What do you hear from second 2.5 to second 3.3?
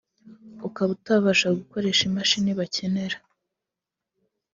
bakenera